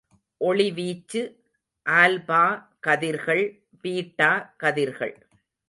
[0.37, 1.21] ஒளி வீச்சு,
[1.89, 2.43] ஆல்பா
[2.79, 3.43] கதிர்கள்,
[3.81, 4.53] பீட்டா
[4.57, 5.13] கதிர்கள்.